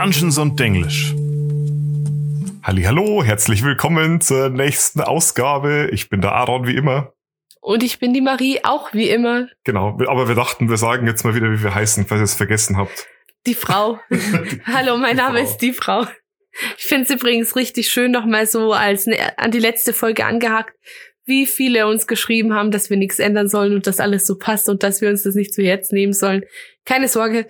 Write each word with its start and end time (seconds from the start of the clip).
Dungeons 0.00 0.38
und 0.38 0.60
Denglisch. 0.60 1.12
Hallo, 2.62 3.24
herzlich 3.24 3.64
willkommen 3.64 4.20
zur 4.20 4.48
nächsten 4.48 5.00
Ausgabe. 5.00 5.90
Ich 5.90 6.08
bin 6.08 6.20
der 6.20 6.34
Aaron 6.34 6.68
wie 6.68 6.76
immer. 6.76 7.14
Und 7.60 7.82
ich 7.82 7.98
bin 7.98 8.14
die 8.14 8.20
Marie, 8.20 8.60
auch 8.62 8.94
wie 8.94 9.08
immer. 9.08 9.48
Genau, 9.64 9.98
aber 10.06 10.28
wir 10.28 10.36
dachten, 10.36 10.70
wir 10.70 10.76
sagen 10.76 11.08
jetzt 11.08 11.24
mal 11.24 11.34
wieder, 11.34 11.50
wie 11.50 11.64
wir 11.64 11.74
heißen, 11.74 12.06
falls 12.06 12.20
ihr 12.20 12.24
es 12.24 12.34
vergessen 12.36 12.76
habt. 12.76 13.08
Die 13.44 13.54
Frau. 13.54 13.98
Hallo, 14.66 14.98
mein 14.98 15.16
die 15.16 15.16
Name 15.16 15.40
Frau. 15.40 15.44
ist 15.50 15.56
die 15.58 15.72
Frau. 15.72 16.06
Ich 16.76 16.84
finde 16.84 17.02
es 17.02 17.10
übrigens 17.10 17.56
richtig 17.56 17.88
schön, 17.88 18.12
nochmal 18.12 18.46
so 18.46 18.72
als 18.72 19.06
ne, 19.06 19.16
an 19.36 19.50
die 19.50 19.58
letzte 19.58 19.92
Folge 19.92 20.24
angehakt, 20.26 20.76
wie 21.24 21.44
viele 21.44 21.88
uns 21.88 22.06
geschrieben 22.06 22.54
haben, 22.54 22.70
dass 22.70 22.88
wir 22.88 22.96
nichts 22.96 23.18
ändern 23.18 23.48
sollen 23.48 23.74
und 23.74 23.88
dass 23.88 23.98
alles 23.98 24.28
so 24.28 24.38
passt 24.38 24.68
und 24.68 24.84
dass 24.84 25.00
wir 25.00 25.10
uns 25.10 25.24
das 25.24 25.34
nicht 25.34 25.52
zu 25.52 25.64
Herzen 25.64 25.96
nehmen 25.96 26.12
sollen. 26.12 26.44
Keine 26.84 27.08
Sorge, 27.08 27.48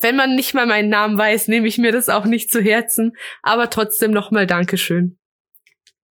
wenn 0.00 0.16
man 0.16 0.34
nicht 0.34 0.54
mal 0.54 0.66
meinen 0.66 0.88
Namen 0.88 1.18
weiß, 1.18 1.48
nehme 1.48 1.68
ich 1.68 1.78
mir 1.78 1.92
das 1.92 2.08
auch 2.08 2.24
nicht 2.24 2.50
zu 2.50 2.60
Herzen. 2.60 3.12
Aber 3.42 3.70
trotzdem 3.70 4.10
nochmal 4.10 4.46
Dankeschön. 4.46 5.18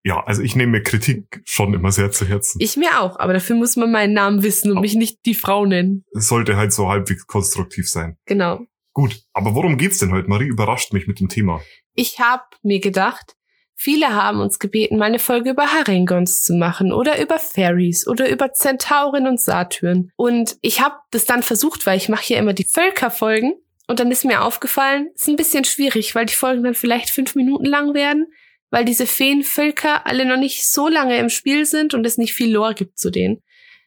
Ja, 0.03 0.23
also 0.23 0.43
ich 0.43 0.55
nehme 0.55 0.73
mir 0.73 0.83
Kritik 0.83 1.41
schon 1.45 1.73
immer 1.73 1.91
sehr 1.91 2.11
zu 2.11 2.27
Herzen. 2.27 2.59
Ich 2.61 2.77
mir 2.77 3.01
auch, 3.01 3.17
aber 3.17 3.33
dafür 3.33 3.55
muss 3.55 3.75
man 3.75 3.91
meinen 3.91 4.13
Namen 4.13 4.43
wissen 4.43 4.71
und 4.71 4.79
mich 4.81 4.93
nicht 4.93 5.25
die 5.25 5.33
Frau 5.33 5.65
nennen. 5.65 6.05
Es 6.13 6.27
sollte 6.27 6.57
halt 6.57 6.73
so 6.73 6.87
halbwegs 6.89 7.25
konstruktiv 7.25 7.89
sein. 7.89 8.15
Genau. 8.27 8.59
Gut, 8.93 9.23
aber 9.33 9.55
worum 9.55 9.79
geht's 9.79 9.97
denn 9.97 10.11
heute? 10.13 10.29
Marie 10.29 10.45
überrascht 10.45 10.93
mich 10.93 11.07
mit 11.07 11.19
dem 11.19 11.27
Thema. 11.27 11.59
Ich 11.95 12.19
habe 12.19 12.43
mir 12.61 12.79
gedacht, 12.79 13.35
viele 13.73 14.13
haben 14.13 14.41
uns 14.41 14.59
gebeten, 14.59 14.97
mal 14.97 15.05
eine 15.05 15.17
Folge 15.17 15.49
über 15.49 15.73
Harengons 15.73 16.43
zu 16.43 16.53
machen 16.53 16.93
oder 16.93 17.19
über 17.19 17.39
Fairies 17.39 18.07
oder 18.07 18.29
über 18.29 18.53
Zentauren 18.53 19.27
und 19.27 19.41
Satyren. 19.41 20.11
Und 20.15 20.55
ich 20.61 20.81
habe 20.81 20.95
das 21.09 21.25
dann 21.25 21.41
versucht, 21.41 21.87
weil 21.87 21.97
ich 21.97 22.09
mache 22.09 22.23
hier 22.23 22.37
immer 22.37 22.53
die 22.53 22.67
Völkerfolgen 22.71 23.53
und 23.87 23.99
dann 23.99 24.11
ist 24.11 24.25
mir 24.25 24.43
aufgefallen, 24.43 25.09
ist 25.15 25.27
ein 25.27 25.35
bisschen 25.35 25.65
schwierig, 25.65 26.15
weil 26.15 26.25
die 26.25 26.33
Folgen 26.33 26.63
dann 26.63 26.73
vielleicht 26.73 27.09
fünf 27.09 27.35
Minuten 27.35 27.65
lang 27.65 27.93
werden, 27.93 28.27
weil 28.71 28.85
diese 28.85 29.05
Feenvölker 29.05 30.05
alle 30.07 30.25
noch 30.25 30.37
nicht 30.37 30.67
so 30.67 30.87
lange 30.87 31.17
im 31.17 31.29
Spiel 31.29 31.65
sind 31.65 31.93
und 31.93 32.05
es 32.05 32.17
nicht 32.17 32.33
viel 32.33 32.51
Lore 32.51 32.73
gibt 32.73 32.97
zu 32.97 33.11
denen. 33.11 33.41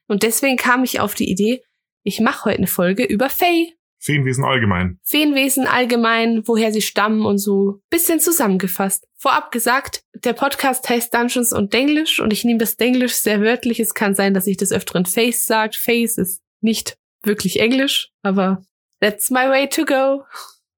Und 0.06 0.22
deswegen 0.22 0.56
kam 0.56 0.84
ich 0.84 1.00
auf 1.00 1.14
die 1.14 1.30
Idee, 1.30 1.62
ich 2.02 2.20
mache 2.20 2.46
heute 2.46 2.58
eine 2.58 2.66
Folge 2.66 3.04
über 3.04 3.28
Fey. 3.28 3.74
Feenwesen 4.00 4.44
allgemein. 4.44 4.98
Feenwesen 5.02 5.66
allgemein, 5.66 6.42
woher 6.46 6.72
sie 6.72 6.80
stammen 6.80 7.26
und 7.26 7.38
so. 7.38 7.80
Bisschen 7.91 8.20
zusammengefasst. 8.20 9.06
Vorab 9.16 9.50
gesagt, 9.50 10.04
der 10.14 10.32
Podcast 10.32 10.88
heißt 10.88 11.12
Dungeons 11.12 11.52
und 11.52 11.72
Denglisch 11.72 12.20
und 12.20 12.32
ich 12.32 12.44
nehme 12.44 12.60
das 12.60 12.76
Denglisch 12.76 13.14
sehr 13.14 13.41
wörtlich. 13.41 13.80
Es 13.80 13.94
kann 13.94 14.14
sein, 14.14 14.34
dass 14.34 14.46
ich 14.46 14.56
das 14.56 14.72
öfteren 14.72 15.04
Face 15.04 15.46
sagt. 15.46 15.74
Face 15.74 16.16
ist 16.16 16.41
nicht 16.60 16.96
wirklich 17.22 17.60
Englisch, 17.60 18.10
aber 18.22 18.62
That's 19.00 19.30
my 19.30 19.48
way 19.48 19.68
to 19.68 19.84
go. 19.84 20.24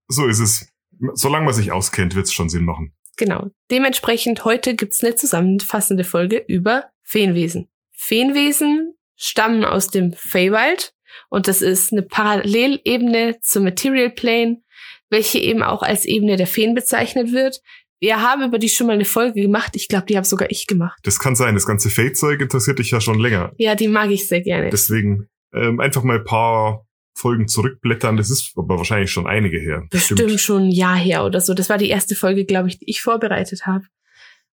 So 0.08 0.26
ist 0.26 0.40
es. 0.40 0.68
Solange 1.14 1.46
man 1.46 1.54
sich 1.54 1.72
auskennt, 1.72 2.14
wird 2.14 2.26
es 2.26 2.32
schon 2.32 2.48
Sinn 2.48 2.64
machen. 2.64 2.94
Genau. 3.16 3.50
Dementsprechend 3.70 4.44
heute 4.44 4.74
gibt's 4.74 5.02
eine 5.02 5.14
zusammenfassende 5.14 6.04
Folge 6.04 6.44
über 6.46 6.84
Feenwesen. 7.02 7.68
Feenwesen 7.92 8.94
stammen 9.16 9.64
aus 9.64 9.88
dem 9.88 10.12
Feywild 10.12 10.94
und 11.28 11.48
das 11.48 11.62
ist 11.62 11.92
eine 11.92 12.02
Parallelebene 12.02 13.38
zum 13.42 13.64
Material 13.64 14.10
Plane, 14.10 14.62
welche 15.10 15.38
eben 15.38 15.62
auch 15.62 15.82
als 15.82 16.04
Ebene 16.04 16.36
der 16.36 16.46
Feen 16.46 16.74
bezeichnet 16.74 17.32
wird. 17.32 17.60
Wir 18.00 18.22
haben 18.22 18.42
über 18.42 18.58
die 18.58 18.70
schon 18.70 18.86
mal 18.86 18.94
eine 18.94 19.04
Folge 19.04 19.42
gemacht. 19.42 19.76
Ich 19.76 19.88
glaube, 19.88 20.06
die 20.06 20.16
habe 20.16 20.26
sogar 20.26 20.50
ich 20.50 20.66
gemacht. 20.66 20.98
Das 21.02 21.18
kann 21.18 21.36
sein. 21.36 21.54
Das 21.54 21.66
ganze 21.66 21.91
Fey-Zeug 21.91 22.41
interessiert 22.41 22.78
dich 22.78 22.91
ja 22.91 23.00
schon 23.00 23.18
länger. 23.18 23.52
Ja, 23.58 23.74
die 23.74 23.88
mag 23.88 24.10
ich 24.10 24.26
sehr 24.26 24.41
gerne. 24.41 24.70
Deswegen 24.70 25.28
ähm, 25.52 25.80
einfach 25.80 26.02
mal 26.02 26.18
ein 26.18 26.24
paar 26.24 26.86
Folgen 27.14 27.48
zurückblättern. 27.48 28.16
Das 28.16 28.30
ist 28.30 28.53
aber 28.56 28.78
wahrscheinlich 28.78 29.11
schon 29.11 29.27
einige 29.27 29.58
her. 29.58 29.84
Bestimmt, 29.91 30.21
Bestimmt 30.21 30.41
schon 30.41 30.62
ein 30.65 30.71
Jahr 30.71 30.97
her 30.97 31.25
oder 31.25 31.41
so. 31.41 31.54
Das 31.54 31.69
war 31.69 31.78
die 31.78 31.88
erste 31.88 32.15
Folge, 32.15 32.44
glaube 32.44 32.69
ich, 32.69 32.78
die 32.78 32.88
ich 32.88 33.03
vorbereitet 33.03 33.66
habe. 33.66 33.84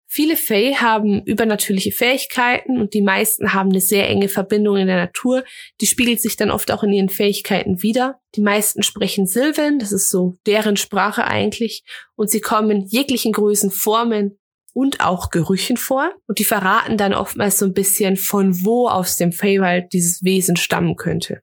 Viele 0.10 0.38
Fae 0.38 0.76
haben 0.76 1.22
übernatürliche 1.24 1.92
Fähigkeiten 1.92 2.80
und 2.80 2.94
die 2.94 3.02
meisten 3.02 3.54
haben 3.54 3.70
eine 3.70 3.82
sehr 3.82 4.10
enge 4.10 4.30
Verbindung 4.30 4.78
in 4.78 4.88
der 4.88 4.96
Natur. 4.96 5.44
Die 5.82 5.86
spiegelt 5.86 6.22
sich 6.22 6.38
dann 6.38 6.50
oft 6.50 6.72
auch 6.72 6.82
in 6.84 6.94
ihren 6.94 7.10
Fähigkeiten 7.10 7.84
wieder. 7.84 8.20
Die 8.36 8.42
meisten 8.42 8.84
sprechen 8.84 9.28
Silvan, 9.28 9.80
das 9.80 9.92
ist 9.92 10.10
so 10.10 10.38
deren 10.46 10.78
Sprache 10.78 11.26
eigentlich, 11.26 11.84
und 12.16 12.30
sie 12.30 12.40
kommen 12.40 12.72
in 12.72 12.86
jeglichen 12.86 13.34
Größen, 13.34 13.70
Formen 13.70 14.40
und 14.74 15.02
auch 15.02 15.30
Gerüchen 15.30 15.76
vor. 15.76 16.12
Und 16.26 16.40
die 16.40 16.46
verraten 16.46 16.98
dann 16.98 17.14
oftmals 17.14 17.58
so 17.58 17.66
ein 17.66 17.74
bisschen, 17.74 18.16
von 18.16 18.64
wo 18.64 18.88
aus 18.88 19.18
dem 19.18 19.34
Feywild 19.34 19.92
dieses 19.92 20.24
Wesen 20.24 20.56
stammen 20.56 20.96
könnte. 20.96 21.42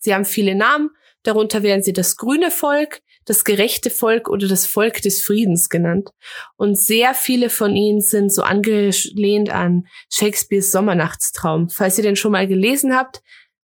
Sie 0.00 0.14
haben 0.14 0.24
viele 0.24 0.54
Namen, 0.54 0.90
darunter 1.22 1.62
werden 1.62 1.82
sie 1.82 1.92
das 1.92 2.16
grüne 2.16 2.50
Volk, 2.50 3.02
das 3.26 3.44
gerechte 3.44 3.90
Volk 3.90 4.28
oder 4.28 4.48
das 4.48 4.66
Volk 4.66 5.02
des 5.02 5.22
Friedens 5.22 5.68
genannt. 5.68 6.10
Und 6.56 6.76
sehr 6.78 7.14
viele 7.14 7.50
von 7.50 7.76
ihnen 7.76 8.00
sind 8.00 8.32
so 8.32 8.42
angelehnt 8.42 9.50
an 9.50 9.86
Shakespeares 10.10 10.72
Sommernachtstraum. 10.72 11.68
Falls 11.68 11.98
ihr 11.98 12.04
den 12.04 12.16
schon 12.16 12.32
mal 12.32 12.48
gelesen 12.48 12.96
habt, 12.96 13.22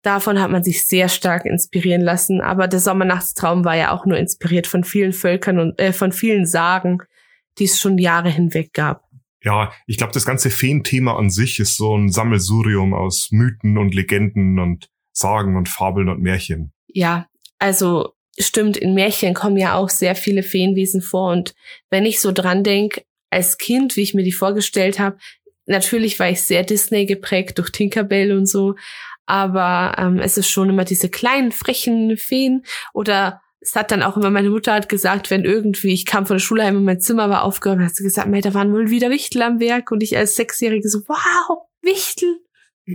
davon 0.03 0.39
hat 0.39 0.51
man 0.51 0.63
sich 0.63 0.87
sehr 0.87 1.09
stark 1.09 1.45
inspirieren 1.45 2.01
lassen. 2.01 2.41
Aber 2.41 2.67
der 2.67 2.79
Sommernachtstraum 2.79 3.65
war 3.65 3.75
ja 3.75 3.91
auch 3.91 4.05
nur 4.05 4.17
inspiriert 4.17 4.67
von 4.67 4.83
vielen 4.83 5.13
Völkern 5.13 5.59
und 5.59 5.79
äh, 5.79 5.91
von 5.93 6.11
vielen 6.11 6.45
Sagen, 6.45 6.99
die 7.57 7.65
es 7.65 7.79
schon 7.79 7.97
Jahre 7.97 8.29
hinweg 8.29 8.73
gab. 8.73 9.03
Ja, 9.43 9.71
ich 9.87 9.97
glaube, 9.97 10.13
das 10.13 10.25
ganze 10.25 10.49
Feenthema 10.49 11.17
an 11.17 11.29
sich 11.29 11.59
ist 11.59 11.77
so 11.77 11.97
ein 11.97 12.09
Sammelsurium 12.09 12.93
aus 12.93 13.29
Mythen 13.31 13.77
und 13.77 13.95
Legenden 13.95 14.59
und 14.59 14.89
Sagen 15.11 15.57
und 15.57 15.69
Fabeln 15.69 16.09
und 16.09 16.21
Märchen. 16.21 16.71
Ja, 16.87 17.27
also 17.57 18.13
stimmt, 18.39 18.77
in 18.77 18.93
Märchen 18.93 19.33
kommen 19.33 19.57
ja 19.57 19.75
auch 19.75 19.89
sehr 19.89 20.15
viele 20.15 20.43
Feenwesen 20.43 21.01
vor. 21.01 21.31
Und 21.31 21.53
wenn 21.89 22.05
ich 22.05 22.19
so 22.19 22.31
dran 22.31 22.63
denke, 22.63 23.03
als 23.29 23.57
Kind, 23.57 23.95
wie 23.95 24.01
ich 24.01 24.13
mir 24.13 24.23
die 24.23 24.31
vorgestellt 24.31 24.99
habe, 24.99 25.17
natürlich 25.65 26.19
war 26.19 26.29
ich 26.29 26.41
sehr 26.41 26.63
Disney 26.63 27.05
geprägt 27.05 27.57
durch 27.59 27.69
Tinkerbell 27.69 28.31
und 28.31 28.47
so, 28.47 28.75
aber 29.25 29.95
ähm, 29.99 30.19
es 30.19 30.37
ist 30.37 30.49
schon 30.49 30.69
immer 30.69 30.85
diese 30.85 31.09
kleinen, 31.09 31.51
frechen 31.51 32.17
Feen 32.17 32.63
oder 32.93 33.41
es 33.61 33.75
hat 33.75 33.91
dann 33.91 34.01
auch 34.01 34.17
immer, 34.17 34.29
meine 34.29 34.49
Mutter 34.49 34.73
hat 34.73 34.89
gesagt, 34.89 35.29
wenn 35.29 35.43
irgendwie, 35.43 35.93
ich 35.93 36.05
kam 36.05 36.25
von 36.25 36.37
der 36.37 36.41
Schule 36.41 36.63
heim 36.63 36.77
und 36.77 36.85
mein 36.85 37.01
Zimmer 37.01 37.29
war 37.29 37.43
aufgeräumt, 37.43 37.83
hat 37.83 37.95
sie 37.95 38.03
gesagt, 38.03 38.27
da 38.45 38.53
waren 38.53 38.73
wohl 38.73 38.89
wieder 38.89 39.09
Wichtel 39.09 39.41
am 39.41 39.59
Werk 39.59 39.91
und 39.91 40.01
ich 40.01 40.17
als 40.17 40.35
Sechsjährige 40.35 40.87
so, 40.87 41.01
wow, 41.07 41.59
Wichtel. 41.81 42.39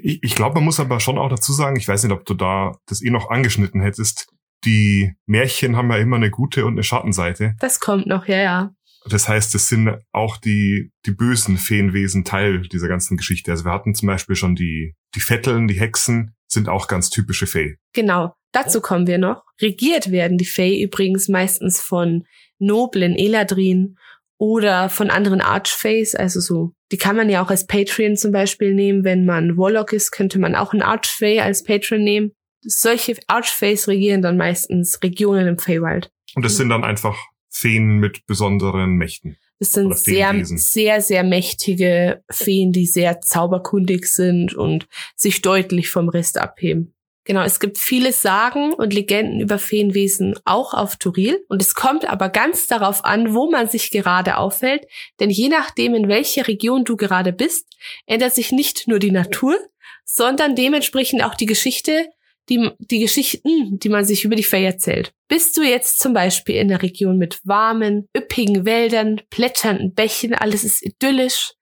Ich, 0.03 0.22
ich 0.22 0.34
glaube, 0.34 0.56
man 0.56 0.65
muss 0.65 0.81
aber 0.81 1.00
schon 1.00 1.19
auch 1.19 1.28
dazu 1.28 1.53
sagen, 1.53 1.77
ich 1.77 1.88
weiß 1.88 2.05
nicht, 2.05 2.12
ob 2.12 2.25
du 2.25 2.34
da 2.34 2.72
das 2.87 3.03
eh 3.03 3.10
noch 3.10 3.31
angeschnitten 3.31 3.81
hättest. 3.81 4.28
Die 4.65 5.12
Märchen 5.27 5.77
haben 5.77 5.91
ja 5.91 5.99
immer 5.99 6.16
eine 6.16 6.31
gute 6.31 6.65
und 6.65 6.72
eine 6.72 6.82
Schattenseite. 6.82 7.55
Das 7.60 7.81
kommt 7.81 8.06
noch, 8.06 8.27
ja, 8.27 8.38
ja. 8.38 8.71
Das 9.06 9.28
heißt, 9.28 9.55
es 9.55 9.69
sind 9.69 9.99
auch 10.12 10.38
die, 10.38 10.91
die 11.05 11.10
bösen 11.10 11.59
Feenwesen 11.59 12.25
Teil 12.25 12.62
dieser 12.62 12.88
ganzen 12.88 13.19
Geschichte. 13.19 13.50
Also 13.50 13.66
wir 13.66 13.72
hatten 13.72 13.94
zum 13.94 14.06
Beispiel 14.06 14.34
schon 14.34 14.55
die, 14.55 14.94
die 15.15 15.21
Vetteln, 15.21 15.69
die 15.69 15.78
Hexen, 15.78 16.34
sind 16.49 16.69
auch 16.69 16.88
ganz 16.88 17.11
typische 17.11 17.47
Fee. 17.47 17.76
Genau, 17.93 18.34
dazu 18.53 18.81
kommen 18.81 19.06
wir 19.06 19.19
noch. 19.19 19.43
Regiert 19.61 20.11
werden 20.11 20.38
die 20.38 20.47
Fee 20.47 20.82
übrigens 20.82 21.28
meistens 21.28 21.81
von 21.81 22.25
noblen 22.59 23.15
Eladrin 23.15 23.97
oder 24.39 24.89
von 24.89 25.11
anderen 25.11 25.41
Archfays, 25.41 26.15
also 26.15 26.41
so. 26.41 26.72
Die 26.93 26.99
kann 26.99 27.17
man 27.17 27.28
ja 27.28 27.45
auch 27.45 27.50
als 27.50 27.67
Patreon 27.67 28.17
zum 28.17 28.33
Beispiel 28.33 28.75
nehmen. 28.75 29.05
Wenn 29.05 29.25
man 29.25 29.56
Warlock 29.56 29.93
ist, 29.93 30.11
könnte 30.11 30.39
man 30.39 30.55
auch 30.55 30.72
einen 30.72 30.83
Archfay 30.83 31.41
als 31.41 31.65
Patreon 31.65 32.03
nehmen. 32.03 32.33
Solche 32.61 33.17
Archfays 33.27 33.89
regieren 33.89 34.23
dann 34.23 34.37
meistens 34.37 35.03
Regionen 35.03 35.47
im 35.47 35.59
Feywild. 35.59 36.11
Und 36.34 36.44
das 36.44 36.56
sind 36.56 36.71
dann 36.71 36.84
einfach 36.84 37.17
Feen 37.50 37.99
mit 37.99 38.27
besonderen 38.27 38.97
Mächten. 38.97 39.37
Das 39.61 39.73
sind 39.73 39.97
sehr, 39.97 40.34
sehr, 40.44 41.00
sehr 41.00 41.23
mächtige 41.23 42.23
Feen, 42.31 42.73
die 42.73 42.87
sehr 42.87 43.21
zauberkundig 43.21 44.06
sind 44.06 44.55
und 44.55 44.88
sich 45.14 45.43
deutlich 45.43 45.91
vom 45.91 46.08
Rest 46.08 46.38
abheben. 46.38 46.94
Genau, 47.25 47.43
es 47.43 47.59
gibt 47.59 47.79
viele 47.79 48.12
Sagen 48.12 48.75
und 48.75 48.93
Legenden 48.93 49.41
über 49.41 49.59
Feenwesen 49.59 50.35
auch 50.44 50.75
auf 50.75 50.97
Turil 50.97 51.43
und 51.49 51.62
es 51.62 51.75
kommt 51.75 52.06
aber 52.09 52.29
ganz 52.29 52.67
darauf 52.67 53.05
an, 53.05 53.35
wo 53.35 53.50
man 53.50 53.69
sich 53.69 53.91
gerade 53.91 54.37
aufhält, 54.37 54.87
denn 55.21 55.31
je 55.31 55.49
nachdem, 55.49 55.94
in 55.94 56.09
welcher 56.09 56.47
Region 56.47 56.85
du 56.85 56.97
gerade 56.97 57.32
bist, 57.32 57.67
ändert 58.05 58.35
sich 58.35 58.53
nicht 58.53 58.88
nur 58.88 58.99
die 58.99 59.11
Natur, 59.11 59.59
sondern 60.05 60.55
dementsprechend 60.55 61.25
auch 61.25 61.35
die 61.35 61.47
Geschichte, 61.47 62.11
die, 62.50 62.71
die 62.79 63.00
Geschichten, 63.00 63.79
die 63.79 63.88
man 63.88 64.05
sich 64.05 64.25
über 64.25 64.37
die 64.37 64.43
Fee 64.43 64.65
erzählt. 64.65 65.15
Bist 65.29 65.56
du 65.56 65.62
jetzt 65.62 66.00
zum 66.00 66.12
Beispiel 66.12 66.56
in 66.56 66.70
einer 66.70 66.82
Region 66.82 67.17
mit 67.17 67.41
warmen, 67.44 68.06
üppigen 68.15 68.67
Wäldern, 68.67 69.23
plätschernden 69.31 69.94
Bächen, 69.94 70.35
alles 70.35 70.62
ist 70.62 70.85
idyllisch, 70.85 71.53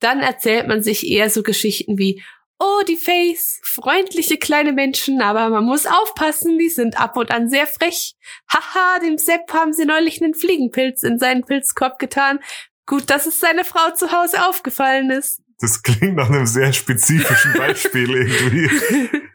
dann 0.00 0.20
erzählt 0.20 0.66
man 0.68 0.82
sich 0.82 1.06
eher 1.06 1.28
so 1.28 1.42
Geschichten 1.42 1.98
wie 1.98 2.22
Oh, 2.64 2.84
die 2.86 2.96
Face, 2.96 3.60
freundliche 3.64 4.38
kleine 4.38 4.72
Menschen, 4.72 5.20
aber 5.20 5.50
man 5.50 5.64
muss 5.64 5.84
aufpassen, 5.84 6.60
die 6.60 6.68
sind 6.68 6.96
ab 6.96 7.16
und 7.16 7.32
an 7.32 7.50
sehr 7.50 7.66
frech. 7.66 8.14
Haha, 8.48 9.00
dem 9.00 9.18
Sepp 9.18 9.52
haben 9.52 9.72
sie 9.72 9.84
neulich 9.84 10.22
einen 10.22 10.34
Fliegenpilz 10.34 11.02
in 11.02 11.18
seinen 11.18 11.42
Pilzkorb 11.42 11.98
getan. 11.98 12.38
Gut, 12.86 13.10
dass 13.10 13.26
es 13.26 13.40
seine 13.40 13.64
Frau 13.64 13.90
zu 13.96 14.12
Hause 14.12 14.46
aufgefallen 14.48 15.10
ist. 15.10 15.42
Das 15.58 15.82
klingt 15.82 16.14
nach 16.14 16.30
einem 16.30 16.46
sehr 16.46 16.72
spezifischen 16.72 17.52
Beispiel 17.54 18.10
irgendwie. 18.14 18.70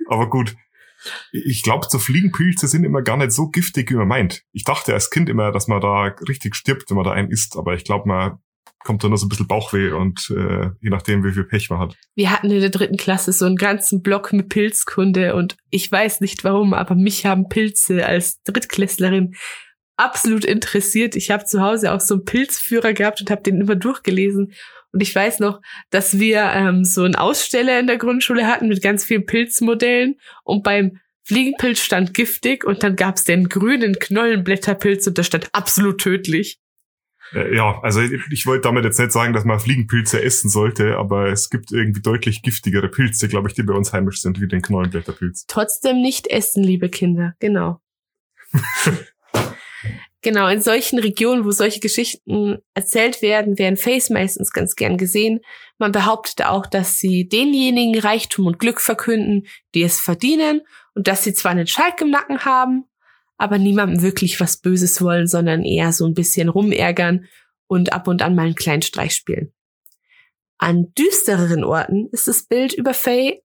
Aber 0.08 0.30
gut. 0.30 0.56
Ich 1.34 1.64
glaube, 1.64 1.86
so 1.90 2.00
Fliegenpilze 2.00 2.70
sind 2.70 2.86
immer 2.86 3.02
gar 3.02 3.18
nicht 3.18 3.32
so 3.32 3.50
giftig, 3.50 3.92
wie 3.92 3.96
man 3.96 4.08
meint. 4.08 4.44
Ich 4.54 4.64
dachte 4.64 4.94
als 4.94 5.10
Kind 5.10 5.28
immer, 5.28 5.52
dass 5.52 5.68
man 5.68 5.82
da 5.82 6.16
richtig 6.30 6.56
stirbt, 6.56 6.90
wenn 6.90 6.96
man 6.96 7.06
da 7.06 7.12
einen 7.12 7.30
isst, 7.30 7.58
aber 7.58 7.74
ich 7.74 7.84
glaube, 7.84 8.08
man 8.08 8.40
kommt 8.84 9.04
da 9.04 9.10
nur 9.10 9.18
so 9.18 9.26
ein 9.26 9.30
bisschen 9.30 9.48
Bauchweh 9.48 9.92
und 9.92 10.30
äh, 10.30 10.70
je 10.82 10.90
nachdem, 10.90 11.24
wie 11.24 11.32
viel 11.32 11.44
Pech 11.44 11.70
man 11.70 11.80
hat. 11.80 11.96
Wir 12.16 12.32
hatten 12.32 12.50
in 12.50 12.62
der 12.62 12.70
dritten 12.70 12.98
Klasse 12.98 13.34
so 13.34 13.46
einen 13.46 13.58
ganzen 13.58 14.02
Block 14.02 14.32
mit 14.34 14.50
Pilzkunde 14.50 15.36
und 15.36 15.58
ich 15.70 15.92
weiß 15.92 16.22
nicht 16.22 16.44
warum, 16.44 16.74
aber 16.74 16.96
mich 16.96 17.26
haben 17.26 17.50
Pilze 17.50 18.06
als 18.06 18.42
Drittklässlerin 18.44 19.36
absolut 19.98 20.46
interessiert. 20.46 21.16
Ich 21.16 21.32
habe 21.32 21.46
zu 21.46 21.62
Hause 21.62 21.92
auch 21.92 22.00
so 22.00 22.16
einen 22.16 22.26
Pilzführer 22.26 22.94
gehabt 22.94 23.20
und 23.20 23.30
habe 23.30 23.42
den 23.42 23.60
immer 23.60 23.76
durchgelesen. 23.76 24.54
Und 24.94 25.02
ich 25.02 25.14
weiß 25.14 25.40
noch, 25.40 25.60
dass 25.90 26.18
wir 26.20 26.44
ähm, 26.54 26.86
so 26.86 27.04
einen 27.04 27.16
Aussteller 27.16 27.80
in 27.80 27.88
der 27.88 27.98
Grundschule 27.98 28.48
hatten 28.48 28.70
mit 28.70 28.82
ganz 28.82 29.04
vielen 29.04 29.26
Pilzmodellen 29.26 30.16
und 30.44 30.64
beim 30.64 31.00
Fliegenpilz 31.24 31.80
stand 31.80 32.14
giftig 32.14 32.64
und 32.64 32.84
dann 32.84 32.96
gab 32.96 33.18
es 33.18 33.26
den 33.26 33.50
grünen 33.50 34.00
Knollenblätterpilz 34.00 35.08
und 35.08 35.18
der 35.18 35.24
stand 35.24 35.50
absolut 35.52 36.00
tödlich. 36.00 36.60
Äh, 37.34 37.56
ja, 37.56 37.80
also 37.82 38.02
ich, 38.02 38.22
ich 38.32 38.46
wollte 38.46 38.64
damit 38.64 38.86
jetzt 38.86 39.00
nicht 39.00 39.12
sagen, 39.12 39.34
dass 39.34 39.46
man 39.46 39.60
Fliegenpilze 39.60 40.22
essen 40.22 40.50
sollte, 40.50 40.98
aber 40.98 41.28
es 41.28 41.50
gibt 41.50 41.72
irgendwie 41.72 42.02
deutlich 42.02 42.42
giftigere 42.42 42.90
Pilze, 42.90 43.28
glaube 43.28 43.50
ich, 43.50 43.56
die 43.56 43.64
bei 43.64 43.74
uns 43.74 43.94
heimisch 43.94 44.22
sind, 44.22 44.40
wie 44.40 44.48
den 44.48 44.62
Knollenblätterpilz. 44.62 45.46
Trotzdem 45.48 46.02
nicht 46.02 46.28
essen, 46.28 46.64
liebe 46.64 46.90
Kinder, 46.90 47.36
genau. 47.40 47.82
genau, 50.22 50.48
in 50.48 50.62
solchen 50.62 51.00
Regionen, 51.00 51.46
wo 51.46 51.52
solche 51.52 51.80
Geschichten 51.80 52.60
erzählt 52.74 53.22
werden, 53.22 53.60
werden 53.60 53.78
Face 53.78 54.10
meistens 54.10 54.52
ganz 54.52 54.76
gern 54.76 54.98
gesehen. 54.98 55.42
Man 55.78 55.92
behauptet 55.92 56.46
auch, 56.46 56.66
dass 56.66 56.98
sie 56.98 57.28
denjenigen 57.28 58.00
Reichtum 58.00 58.48
und 58.48 58.60
Glück 58.60 58.82
verkünden, 58.82 59.48
die 59.76 59.84
es 59.84 60.00
verdienen 60.00 60.62
und 60.96 61.08
dass 61.08 61.24
sie 61.24 61.34
zwar 61.34 61.52
einen 61.52 61.68
Schalk 61.68 62.02
im 62.02 62.10
Nacken 62.10 62.46
haben, 62.46 62.86
aber 63.38 63.58
niemandem 63.58 64.02
wirklich 64.02 64.40
was 64.40 64.58
Böses 64.58 65.02
wollen, 65.02 65.28
sondern 65.28 65.64
eher 65.64 65.92
so 65.92 66.06
ein 66.06 66.14
bisschen 66.14 66.50
rumärgern 66.50 67.26
und 67.68 67.94
ab 67.94 68.08
und 68.08 68.22
an 68.22 68.36
mal 68.36 68.46
einen 68.46 68.56
kleinen 68.56 68.82
Streich 68.82 69.14
spielen. 69.14 69.54
An 70.58 70.92
düstereren 70.98 71.64
Orten 71.64 72.10
ist 72.12 72.28
das 72.28 72.46
Bild 72.46 72.74
über 72.74 72.94
Faye 72.94 73.42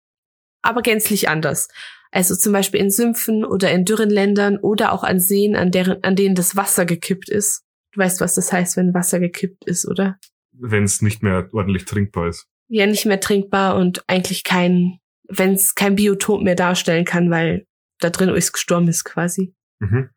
aber 0.63 0.83
gänzlich 0.83 1.29
anders. 1.29 1.69
Also 2.11 2.37
zum 2.37 2.53
Beispiel 2.53 2.81
in 2.81 2.91
Sümpfen 2.91 3.45
oder 3.45 3.71
in 3.73 3.85
dürren 3.85 4.11
Ländern 4.11 4.59
oder 4.59 4.93
auch 4.93 5.03
an 5.03 5.19
Seen, 5.19 5.57
an, 5.57 5.71
deren, 5.71 6.03
an 6.05 6.17
denen 6.17 6.35
das 6.35 6.57
Wasser 6.57 6.87
gekippt 6.87 7.29
ist. 7.29 7.65
Du 7.93 8.01
weißt, 8.01 8.21
was 8.21 8.35
das 8.35 8.53
heißt, 8.53 8.77
wenn 8.77 8.95
Wasser 8.95 9.19
gekippt 9.21 9.65
ist, 9.65 9.87
oder? 9.87 10.19
Wenn 10.53 10.85
es 10.85 11.03
nicht 11.03 11.23
mehr 11.23 11.49
ordentlich 11.53 11.85
trinkbar 11.85 12.29
ist. 12.29 12.47
Ja, 12.69 12.87
nicht 12.87 13.07
mehr 13.07 13.21
trinkbar 13.21 13.77
und 13.77 14.05
eigentlich 14.07 14.45
kein, 14.45 14.99
wenn 15.29 15.55
es 15.55 15.75
kein 15.75 15.97
Biotop 15.97 16.43
mehr 16.43 16.55
darstellen 16.55 17.05
kann, 17.05 17.31
weil 17.31 17.67
da 17.99 18.11
drin 18.11 18.31
alles 18.31 18.53
gestorben 18.53 18.89
ist 18.89 19.05
quasi. 19.05 19.55
Mhm. 19.83 20.11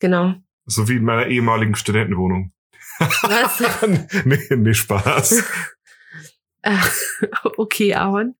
Genau. 0.00 0.34
So 0.66 0.88
wie 0.88 0.96
in 0.96 1.04
meiner 1.04 1.26
ehemaligen 1.26 1.76
Studentenwohnung. 1.76 2.52
Was? 2.98 3.62
nee, 4.24 4.38
nee, 4.50 4.74
Spaß. 4.74 5.44
okay, 7.56 7.94
Aaron. 7.94 8.34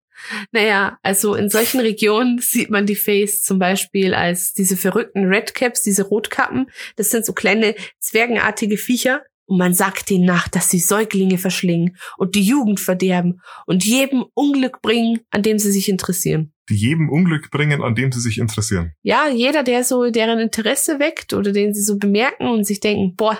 Naja, 0.52 0.98
also 1.02 1.34
in 1.34 1.50
solchen 1.50 1.80
Regionen 1.80 2.38
sieht 2.38 2.70
man 2.70 2.86
die 2.86 2.96
Face 2.96 3.42
zum 3.42 3.58
Beispiel 3.58 4.14
als 4.14 4.52
diese 4.52 4.76
verrückten 4.76 5.26
Redcaps, 5.26 5.82
diese 5.82 6.04
Rotkappen. 6.04 6.70
Das 6.96 7.10
sind 7.10 7.26
so 7.26 7.32
kleine 7.32 7.74
zwergenartige 7.98 8.76
Viecher. 8.76 9.22
Und 9.46 9.58
man 9.58 9.74
sagt 9.74 10.10
ihnen 10.10 10.24
nach, 10.24 10.48
dass 10.48 10.70
sie 10.70 10.78
Säuglinge 10.78 11.38
verschlingen 11.38 11.96
und 12.16 12.34
die 12.34 12.42
Jugend 12.42 12.80
verderben 12.80 13.40
und 13.66 13.84
jedem 13.84 14.24
Unglück 14.34 14.80
bringen, 14.80 15.20
an 15.30 15.42
dem 15.42 15.58
sie 15.58 15.70
sich 15.70 15.88
interessieren. 15.88 16.52
Die 16.70 16.76
jedem 16.76 17.10
Unglück 17.10 17.50
bringen, 17.50 17.82
an 17.82 17.94
dem 17.94 18.10
sie 18.10 18.20
sich 18.20 18.38
interessieren. 18.38 18.92
Ja, 19.02 19.28
jeder, 19.28 19.62
der 19.62 19.84
so 19.84 20.10
deren 20.10 20.38
Interesse 20.38 20.98
weckt 20.98 21.34
oder 21.34 21.52
den 21.52 21.74
sie 21.74 21.82
so 21.82 21.98
bemerken 21.98 22.48
und 22.48 22.64
sich 22.64 22.80
denken, 22.80 23.14
boah, 23.16 23.38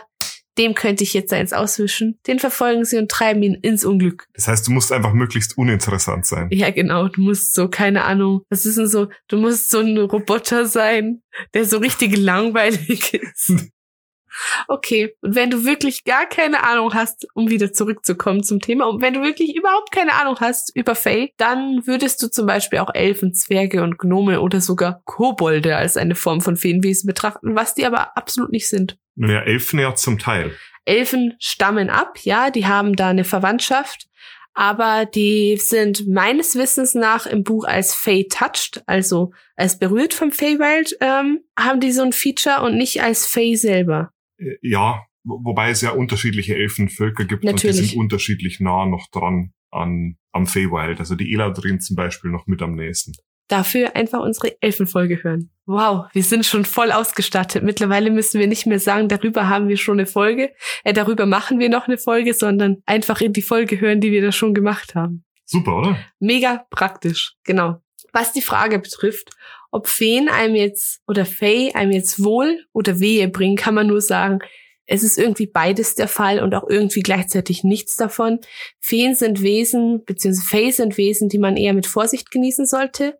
dem 0.59 0.75
könnte 0.75 1.03
ich 1.03 1.15
jetzt 1.15 1.33
eins 1.33 1.53
auswischen. 1.53 2.19
Den 2.27 2.39
verfolgen 2.39 2.85
sie 2.85 2.99
und 2.99 3.11
treiben 3.11 3.43
ihn 3.43 3.55
ins 3.55 3.85
Unglück. 3.85 4.29
Das 4.35 4.47
heißt, 4.47 4.67
du 4.67 4.73
musst 4.73 4.93
einfach 4.93 5.13
möglichst 5.13 5.59
uninteressant 5.59 6.27
sein. 6.27 6.49
Ja, 6.53 6.71
genau. 6.71 7.09
Du 7.09 7.23
musst 7.23 7.55
so, 7.55 7.69
keine 7.69 8.05
Ahnung, 8.05 8.43
was 8.51 8.65
ist 8.65 8.79
denn 8.79 8.87
so? 8.87 9.09
Du 9.29 9.37
musst 9.37 9.71
so 9.71 9.81
ein 9.81 9.99
Roboter 9.99 10.67
sein, 10.67 11.23
der 11.55 11.65
so 11.65 11.79
richtig 11.79 12.17
langweilig 12.17 13.15
ist. 13.15 13.71
Okay, 14.69 15.15
und 15.21 15.35
wenn 15.35 15.51
du 15.51 15.65
wirklich 15.65 16.05
gar 16.05 16.27
keine 16.27 16.65
Ahnung 16.65 16.95
hast, 16.95 17.27
um 17.35 17.51
wieder 17.51 17.73
zurückzukommen 17.73 18.43
zum 18.43 18.61
Thema, 18.61 18.87
und 18.87 19.03
wenn 19.03 19.15
du 19.15 19.23
wirklich 19.23 19.55
überhaupt 19.55 19.93
keine 19.93 20.15
Ahnung 20.15 20.37
hast 20.41 20.75
über 20.75 20.95
Fae, 20.95 21.33
dann 21.37 21.87
würdest 21.87 22.23
du 22.23 22.29
zum 22.29 22.47
Beispiel 22.47 22.79
auch 22.79 22.95
Elfen, 22.95 23.35
Zwerge 23.35 23.83
und 23.83 23.99
Gnome 23.99 24.41
oder 24.41 24.61
sogar 24.61 25.03
Kobolde 25.05 25.77
als 25.77 25.97
eine 25.97 26.15
Form 26.15 26.41
von 26.41 26.57
Feenwesen 26.57 27.07
betrachten, 27.07 27.55
was 27.55 27.75
die 27.75 27.87
aber 27.87 28.17
absolut 28.17 28.51
nicht 28.51 28.69
sind. 28.69 28.99
Naja, 29.17 29.41
Elfen 29.41 29.79
ja 29.79 29.95
zum 29.95 30.19
Teil. 30.19 30.53
Elfen 30.85 31.35
stammen 31.39 31.89
ab, 31.89 32.19
ja, 32.23 32.51
die 32.51 32.67
haben 32.67 32.95
da 32.97 33.09
eine 33.09 33.25
Verwandtschaft, 33.25 34.09
aber 34.55 35.05
die 35.07 35.57
sind 35.57 36.07
meines 36.07 36.57
Wissens 36.57 36.95
nach 36.95 37.27
im 37.27 37.43
Buch 37.43 37.65
als 37.65 37.95
Fey 37.95 38.29
touched, 38.29 38.83
also 38.87 39.33
als 39.57 39.79
berührt 39.79 40.15
vom 40.15 40.31
Feywild, 40.31 40.97
ähm, 41.01 41.41
haben 41.59 41.81
die 41.81 41.93
so 41.93 42.03
ein 42.03 42.13
Feature 42.13 42.63
und 42.63 42.77
nicht 42.77 43.03
als 43.03 43.27
Fey 43.27 43.57
selber. 43.57 44.11
Äh, 44.39 44.57
ja, 44.63 45.05
wobei 45.25 45.71
es 45.71 45.81
ja 45.81 45.91
unterschiedliche 45.91 46.57
Elfenvölker 46.57 47.25
gibt 47.25 47.45
Natürlich. 47.45 47.77
und 47.77 47.83
die 47.83 47.89
sind 47.89 47.99
unterschiedlich 47.99 48.61
nah 48.61 48.87
noch 48.87 49.09
dran 49.11 49.53
an 49.71 50.17
am 50.33 50.47
Feywild. 50.47 51.01
Also 51.01 51.15
die 51.15 51.33
Eladrin 51.33 51.81
zum 51.81 51.97
Beispiel 51.97 52.31
noch 52.31 52.47
mit 52.47 52.63
am 52.63 52.75
nächsten 52.75 53.13
dafür 53.49 53.95
einfach 53.95 54.21
unsere 54.21 54.61
Elfenfolge 54.61 55.23
hören. 55.23 55.51
Wow, 55.67 56.07
wir 56.13 56.23
sind 56.23 56.45
schon 56.45 56.65
voll 56.65 56.93
ausgestattet. 56.93 57.63
Mittlerweile 57.63 58.11
müssen 58.11 58.41
wir 58.41 58.47
nicht 58.47 58.67
mehr 58.67 58.79
sagen, 58.79 59.09
darüber 59.09 59.49
haben 59.49 59.69
wir 59.69 59.77
schon 59.77 59.99
eine 59.99 60.07
Folge, 60.07 60.53
äh, 60.83 60.93
darüber 60.93 61.27
machen 61.27 61.59
wir 61.59 61.69
noch 61.69 61.87
eine 61.87 61.99
Folge, 61.99 62.35
sondern 62.35 62.83
einfach 62.87 63.21
in 63.21 63.33
die 63.33 63.43
Folge 63.43 63.81
hören, 63.81 64.01
die 64.01 64.13
wir 64.13 64.23
da 64.23 64.33
schon 64.33 64.55
gemacht 64.55 64.95
haben. 64.95 65.25
Super, 65.45 65.79
oder? 65.79 65.99
Mega 66.21 66.65
praktisch, 66.71 67.35
genau. 67.45 67.83
Was 68.13 68.33
die 68.33 68.43
Frage 68.43 68.79
betrifft, 68.79 69.31
ob 69.75 69.89
Feen 69.89 70.29
einem 70.29 70.55
jetzt 70.55 71.01
oder 71.09 71.27
Fey 71.27 71.73
einem 71.75 71.91
jetzt 71.91 72.23
Wohl 72.23 72.65
oder 72.73 73.01
Wehe 73.01 73.27
bringen, 73.27 73.57
kann 73.57 73.75
man 73.75 73.89
nur 73.89 74.01
sagen, 74.01 74.39
es 74.87 75.03
ist 75.03 75.19
irgendwie 75.19 75.49
beides 75.49 75.97
der 75.97 76.07
Fall 76.07 76.41
und 76.41 76.55
auch 76.55 76.69
irgendwie 76.69 77.01
gleichzeitig 77.01 77.65
nichts 77.65 77.97
davon. 77.97 78.39
Feen 78.79 79.17
sind 79.17 79.43
Wesen, 79.43 80.05
beziehungsweise 80.05 80.49
Fey 80.49 80.71
sind 80.71 80.97
Wesen, 80.97 81.29
die 81.29 81.39
man 81.39 81.57
eher 81.57 81.75
mit 81.75 81.89
Vorsicht 81.89 82.31
genießen 82.31 82.67
sollte. 82.67 83.19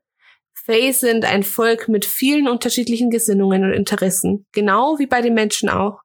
Fae 0.53 0.93
sind 0.93 1.25
ein 1.25 1.43
Volk 1.43 1.89
mit 1.89 2.05
vielen 2.05 2.47
unterschiedlichen 2.47 3.11
Gesinnungen 3.11 3.65
und 3.65 3.73
Interessen, 3.73 4.47
genau 4.53 5.01
wie 5.01 5.07
bei 5.07 5.23
den 5.23 5.35
Menschen 5.35 5.69
auch. 5.69 6.03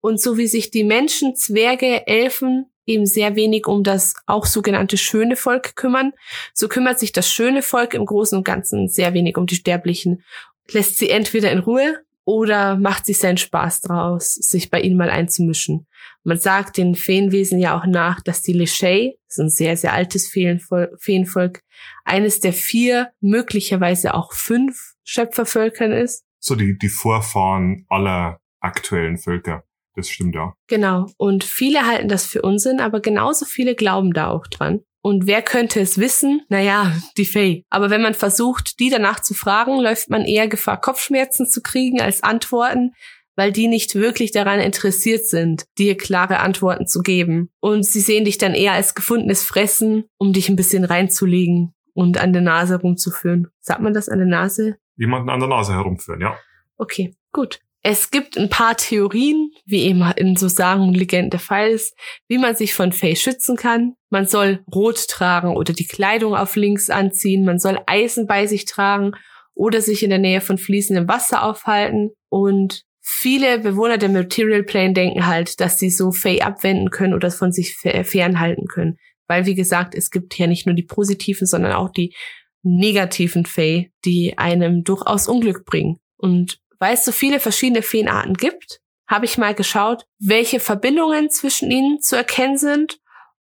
Und 0.00 0.20
so 0.20 0.36
wie 0.36 0.48
sich 0.48 0.72
die 0.72 0.84
Menschen, 0.84 1.36
Zwerge, 1.36 2.08
Elfen 2.08 2.71
eben 2.86 3.06
sehr 3.06 3.36
wenig 3.36 3.66
um 3.66 3.82
das 3.82 4.14
auch 4.26 4.46
sogenannte 4.46 4.96
schöne 4.96 5.36
Volk 5.36 5.76
kümmern, 5.76 6.12
so 6.54 6.68
kümmert 6.68 6.98
sich 6.98 7.12
das 7.12 7.30
schöne 7.30 7.62
Volk 7.62 7.94
im 7.94 8.06
Großen 8.06 8.36
und 8.36 8.44
Ganzen 8.44 8.88
sehr 8.88 9.14
wenig 9.14 9.36
um 9.36 9.46
die 9.46 9.56
Sterblichen, 9.56 10.24
lässt 10.70 10.96
sie 10.96 11.10
entweder 11.10 11.50
in 11.50 11.58
Ruhe 11.58 11.98
oder 12.24 12.76
macht 12.76 13.06
sich 13.06 13.18
seinen 13.18 13.36
Spaß 13.36 13.80
draus, 13.80 14.34
sich 14.34 14.70
bei 14.70 14.80
ihnen 14.80 14.96
mal 14.96 15.10
einzumischen. 15.10 15.86
Man 16.24 16.38
sagt 16.38 16.76
den 16.76 16.94
Feenwesen 16.94 17.58
ja 17.58 17.76
auch 17.76 17.86
nach, 17.86 18.20
dass 18.20 18.42
die 18.42 18.52
Leshay, 18.52 19.18
das 19.26 19.38
ist 19.38 19.40
ein 19.40 19.50
sehr, 19.50 19.76
sehr 19.76 19.92
altes 19.92 20.28
Feenvolk, 20.28 21.62
eines 22.04 22.40
der 22.40 22.52
vier, 22.52 23.10
möglicherweise 23.20 24.14
auch 24.14 24.32
fünf 24.32 24.94
Schöpfervölkern 25.04 25.92
ist. 25.92 26.24
So 26.38 26.54
die, 26.54 26.78
die 26.78 26.88
Vorfahren 26.88 27.86
aller 27.88 28.40
aktuellen 28.60 29.18
Völker. 29.18 29.64
Das 29.94 30.08
stimmt 30.08 30.34
ja. 30.34 30.54
Genau. 30.68 31.06
Und 31.16 31.44
viele 31.44 31.86
halten 31.86 32.08
das 32.08 32.26
für 32.26 32.42
Unsinn, 32.42 32.80
aber 32.80 33.00
genauso 33.00 33.44
viele 33.44 33.74
glauben 33.74 34.12
da 34.12 34.30
auch 34.30 34.46
dran. 34.46 34.80
Und 35.02 35.26
wer 35.26 35.42
könnte 35.42 35.80
es 35.80 35.98
wissen? 35.98 36.42
Naja, 36.48 36.92
die 37.16 37.26
Faye. 37.26 37.64
Aber 37.70 37.90
wenn 37.90 38.02
man 38.02 38.14
versucht, 38.14 38.78
die 38.78 38.88
danach 38.88 39.20
zu 39.20 39.34
fragen, 39.34 39.80
läuft 39.80 40.10
man 40.10 40.24
eher 40.24 40.46
Gefahr, 40.46 40.80
Kopfschmerzen 40.80 41.48
zu 41.48 41.60
kriegen 41.60 42.00
als 42.00 42.22
Antworten, 42.22 42.92
weil 43.34 43.50
die 43.50 43.66
nicht 43.66 43.96
wirklich 43.96 44.30
daran 44.30 44.60
interessiert 44.60 45.26
sind, 45.26 45.64
dir 45.76 45.96
klare 45.96 46.38
Antworten 46.38 46.86
zu 46.86 47.02
geben. 47.02 47.50
Und 47.60 47.84
sie 47.84 48.00
sehen 48.00 48.24
dich 48.24 48.38
dann 48.38 48.54
eher 48.54 48.72
als 48.72 48.94
gefundenes 48.94 49.42
Fressen, 49.42 50.04
um 50.18 50.32
dich 50.32 50.48
ein 50.48 50.56
bisschen 50.56 50.84
reinzulegen 50.84 51.74
und 51.94 52.18
an 52.18 52.32
der 52.32 52.42
Nase 52.42 52.80
rumzuführen. 52.80 53.48
Sagt 53.60 53.80
man 53.80 53.94
das 53.94 54.08
an 54.08 54.18
der 54.18 54.28
Nase? 54.28 54.76
Jemanden 54.96 55.30
an 55.30 55.40
der 55.40 55.48
Nase 55.48 55.72
herumführen, 55.72 56.20
ja. 56.20 56.36
Okay, 56.76 57.16
gut. 57.32 57.60
Es 57.84 58.12
gibt 58.12 58.38
ein 58.38 58.48
paar 58.48 58.76
Theorien, 58.76 59.50
wie 59.64 59.86
immer 59.86 60.16
in 60.16 60.36
so 60.36 60.46
Sagen 60.46 60.82
und 60.82 60.94
Legenden 60.94 61.30
der 61.30 61.40
Fall 61.40 61.70
ist, 61.70 61.96
wie 62.28 62.38
man 62.38 62.54
sich 62.54 62.74
von 62.74 62.92
Fey 62.92 63.16
schützen 63.16 63.56
kann. 63.56 63.94
Man 64.08 64.26
soll 64.26 64.62
Rot 64.72 65.08
tragen 65.08 65.56
oder 65.56 65.72
die 65.72 65.86
Kleidung 65.86 66.36
auf 66.36 66.54
links 66.54 66.90
anziehen. 66.90 67.44
Man 67.44 67.58
soll 67.58 67.80
Eisen 67.86 68.28
bei 68.28 68.46
sich 68.46 68.66
tragen 68.66 69.12
oder 69.54 69.80
sich 69.80 70.04
in 70.04 70.10
der 70.10 70.20
Nähe 70.20 70.40
von 70.40 70.58
fließendem 70.58 71.08
Wasser 71.08 71.42
aufhalten. 71.42 72.10
Und 72.28 72.84
viele 73.00 73.58
Bewohner 73.58 73.98
der 73.98 74.10
Material 74.10 74.62
Plane 74.62 74.92
denken 74.92 75.26
halt, 75.26 75.60
dass 75.60 75.80
sie 75.80 75.90
so 75.90 76.12
Fey 76.12 76.40
abwenden 76.40 76.90
können 76.90 77.14
oder 77.14 77.32
von 77.32 77.50
sich 77.50 77.74
fernhalten 77.74 78.68
können. 78.68 78.96
Weil, 79.26 79.44
wie 79.46 79.56
gesagt, 79.56 79.96
es 79.96 80.12
gibt 80.12 80.38
ja 80.38 80.46
nicht 80.46 80.66
nur 80.66 80.76
die 80.76 80.84
positiven, 80.84 81.48
sondern 81.48 81.72
auch 81.72 81.90
die 81.90 82.14
negativen 82.62 83.44
Fee, 83.44 83.90
die 84.04 84.38
einem 84.38 84.84
durchaus 84.84 85.26
Unglück 85.26 85.64
bringen. 85.64 85.98
Und 86.16 86.61
weil 86.82 86.94
es 86.94 87.04
so 87.04 87.12
viele 87.12 87.38
verschiedene 87.38 87.80
Feenarten 87.80 88.34
gibt, 88.34 88.80
habe 89.06 89.24
ich 89.24 89.38
mal 89.38 89.54
geschaut, 89.54 90.04
welche 90.18 90.58
Verbindungen 90.58 91.30
zwischen 91.30 91.70
ihnen 91.70 92.00
zu 92.00 92.16
erkennen 92.16 92.58
sind 92.58 92.98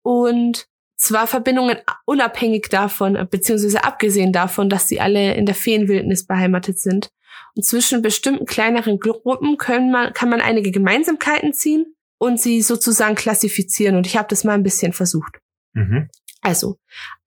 und 0.03 0.67
zwar 0.95 1.27
Verbindungen 1.27 1.79
unabhängig 2.05 2.69
davon, 2.69 3.27
beziehungsweise 3.29 3.83
abgesehen 3.83 4.31
davon, 4.31 4.69
dass 4.69 4.87
sie 4.87 5.01
alle 5.01 5.33
in 5.33 5.45
der 5.45 5.53
Feenwildnis 5.53 6.25
beheimatet 6.25 6.79
sind. 6.79 7.09
Und 7.55 7.63
zwischen 7.63 8.01
bestimmten 8.01 8.45
kleineren 8.45 9.01
Gruppen 9.01 9.57
können 9.57 9.91
man, 9.91 10.13
kann 10.13 10.29
man 10.29 10.39
einige 10.39 10.71
Gemeinsamkeiten 10.71 11.51
ziehen 11.51 11.93
und 12.17 12.39
sie 12.39 12.61
sozusagen 12.61 13.15
klassifizieren. 13.15 13.97
Und 13.97 14.07
ich 14.07 14.15
habe 14.15 14.29
das 14.29 14.45
mal 14.45 14.53
ein 14.53 14.63
bisschen 14.63 14.93
versucht. 14.93 15.41
Mhm. 15.73 16.09
Also, 16.41 16.77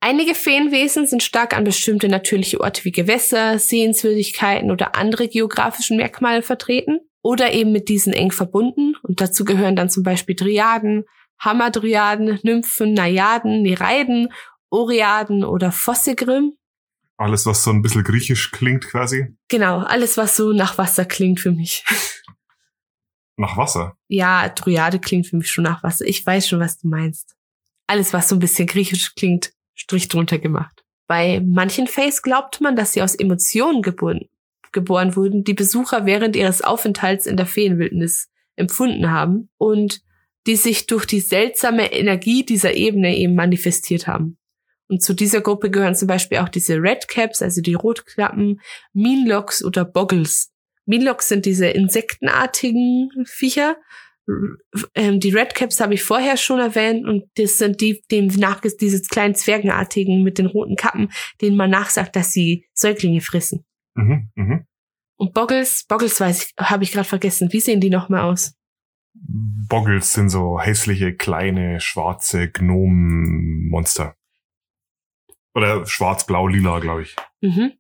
einige 0.01 0.35
Feenwesen 0.35 1.07
sind 1.07 1.23
stark 1.23 1.57
an 1.57 1.65
bestimmte 1.65 2.09
natürliche 2.09 2.61
Orte 2.61 2.85
wie 2.85 2.93
Gewässer, 2.93 3.59
Sehenswürdigkeiten 3.59 4.71
oder 4.71 4.95
andere 4.97 5.29
geografischen 5.29 5.97
Merkmale 5.97 6.43
vertreten 6.43 7.01
oder 7.23 7.53
eben 7.53 7.73
mit 7.73 7.89
diesen 7.89 8.13
eng 8.13 8.31
verbunden. 8.31 8.95
Und 9.03 9.21
dazu 9.21 9.45
gehören 9.45 9.77
dann 9.77 9.91
zum 9.91 10.03
Beispiel 10.03 10.37
Triaden, 10.37 11.05
Hamadryaden, 11.39 12.41
Nymphen, 12.43 12.95
Najaden, 12.95 13.63
Nereiden, 13.63 14.33
Oreaden 14.71 15.45
oder 15.45 15.73
Fossigrim. 15.73 16.55
Alles, 17.17 17.47
was 17.47 17.65
so 17.65 17.71
ein 17.71 17.83
bisschen 17.83 18.05
griechisch 18.05 18.53
klingt 18.53 18.87
quasi. 18.87 19.35
Genau, 19.49 19.79
alles, 19.81 20.17
was 20.17 20.37
so 20.37 20.53
nach 20.53 20.79
Wasser 20.79 21.05
klingt 21.05 21.41
für 21.41 21.51
mich. 21.51 21.85
Nach 23.41 23.57
Wasser? 23.57 23.97
Ja, 24.09 24.49
Dryade 24.49 24.99
klingt 24.99 25.29
für 25.29 25.37
mich 25.37 25.49
schon 25.49 25.63
nach 25.63 25.85
Wasser. 25.85 26.05
Ich 26.05 26.27
weiß 26.27 26.49
schon, 26.49 26.59
was 26.59 26.81
du 26.81 26.89
meinst. 26.89 27.37
Alles, 27.87 28.13
was 28.13 28.29
so 28.29 28.35
ein 28.35 28.41
bisschen 28.41 28.67
griechisch 28.67 29.15
klingt, 29.15 29.53
Strich 29.79 30.09
drunter 30.09 30.39
gemacht. 30.39 30.85
Bei 31.07 31.41
manchen 31.41 31.87
Face 31.87 32.23
glaubt 32.23 32.61
man, 32.61 32.77
dass 32.77 32.93
sie 32.93 33.03
aus 33.03 33.15
Emotionen 33.15 33.81
geboren, 33.81 34.29
geboren 34.73 35.17
wurden, 35.17 35.45
die 35.45 35.55
Besucher 35.55 36.05
während 36.05 36.37
ihres 36.37 36.61
Aufenthalts 36.61 37.27
in 37.27 37.37
der 37.37 37.47
Feenwildnis 37.47 38.29
empfunden 38.57 39.11
haben 39.11 39.49
und 39.57 40.03
die 40.47 40.57
sich 40.57 40.87
durch 40.87 41.07
die 41.07 41.21
seltsame 41.21 41.93
Energie 41.93 42.45
dieser 42.45 42.75
Ebene 42.75 43.17
eben 43.17 43.35
manifestiert 43.35 44.07
haben. 44.07 44.39
Und 44.89 45.03
zu 45.03 45.15
dieser 45.15 45.43
Gruppe 45.43 45.71
gehören 45.71 45.95
zum 45.95 46.09
Beispiel 46.09 46.39
auch 46.39 46.49
diese 46.49 46.77
Redcaps, 46.77 47.43
also 47.43 47.61
die 47.61 47.75
Rotklappen, 47.75 48.61
Meanlocks 48.93 49.63
oder 49.63 49.85
Boggles. 49.85 50.51
Meanlocks 50.87 51.29
sind 51.29 51.45
diese 51.45 51.67
insektenartigen 51.67 53.11
Viecher. 53.27 53.77
Ähm, 54.95 55.21
die 55.21 55.31
Redcaps 55.31 55.81
habe 55.81 55.95
ich 55.95 56.03
vorher 56.03 56.37
schon 56.37 56.61
erwähnt 56.61 57.07
und 57.07 57.25
das 57.37 57.59
sind 57.59 57.81
die, 57.81 58.03
dem 58.11 58.27
nach 58.27 58.61
diese 58.61 59.01
kleinen 59.03 59.35
Zwergenartigen 59.35 60.23
mit 60.23 60.39
den 60.39 60.47
roten 60.47 60.77
Kappen, 60.77 61.11
denen 61.41 61.57
man 61.57 61.71
nachsagt, 61.71 62.15
dass 62.15 62.33
sie 62.33 62.67
Säuglinge 62.75 63.21
fressen. 63.21 63.65
Mhm, 63.95 64.31
mh. 64.35 64.65
Und 65.17 65.35
Boggles, 65.35 65.85
Boggles 65.89 66.21
weiß 66.21 66.45
ich, 66.45 66.55
habe 66.59 66.85
ich 66.85 66.93
gerade 66.93 67.09
vergessen. 67.09 67.53
Wie 67.53 67.61
sehen 67.61 67.81
die 67.81 67.91
nochmal 67.91 68.23
aus? 68.23 68.55
Boggles 69.15 70.13
sind 70.13 70.29
so 70.29 70.61
hässliche, 70.61 71.15
kleine, 71.15 71.81
schwarze 71.81 72.51
Gnomenmonster. 72.51 74.15
Oder 75.55 75.87
schwarz-blau-lila, 75.87 76.79
glaube 76.79 77.03
ich. 77.03 77.17
Mhm. 77.41 77.73